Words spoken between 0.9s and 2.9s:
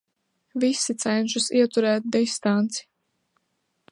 cenšas ieturēt distanci.